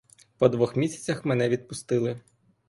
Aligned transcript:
По 0.39 0.49
двох 0.49 0.75
місяцях 0.75 1.25
мене 1.25 1.49
випустили. 1.49 2.19